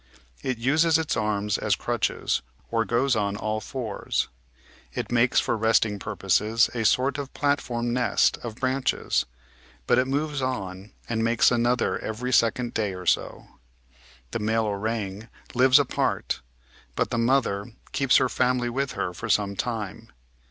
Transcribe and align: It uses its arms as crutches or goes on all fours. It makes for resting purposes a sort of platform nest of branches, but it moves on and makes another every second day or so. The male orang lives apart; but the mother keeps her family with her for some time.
It 0.41 0.57
uses 0.57 0.97
its 0.97 1.15
arms 1.15 1.59
as 1.59 1.75
crutches 1.75 2.41
or 2.71 2.85
goes 2.85 3.15
on 3.15 3.35
all 3.37 3.61
fours. 3.61 4.29
It 4.95 5.11
makes 5.11 5.39
for 5.39 5.55
resting 5.55 5.99
purposes 5.99 6.71
a 6.73 6.85
sort 6.85 7.19
of 7.19 7.31
platform 7.35 7.93
nest 7.93 8.39
of 8.41 8.55
branches, 8.55 9.27
but 9.85 9.99
it 9.99 10.07
moves 10.07 10.41
on 10.41 10.91
and 11.07 11.23
makes 11.23 11.51
another 11.51 11.99
every 11.99 12.33
second 12.33 12.73
day 12.73 12.95
or 12.95 13.05
so. 13.05 13.45
The 14.31 14.39
male 14.39 14.65
orang 14.65 15.27
lives 15.53 15.77
apart; 15.77 16.41
but 16.95 17.11
the 17.11 17.19
mother 17.19 17.71
keeps 17.91 18.17
her 18.17 18.27
family 18.27 18.71
with 18.71 18.93
her 18.93 19.13
for 19.13 19.29
some 19.29 19.55
time. 19.55 20.09